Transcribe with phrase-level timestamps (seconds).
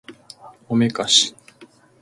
[0.67, 1.35] おめかし